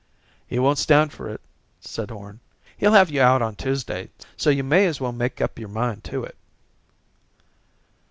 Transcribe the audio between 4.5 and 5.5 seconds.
may as well make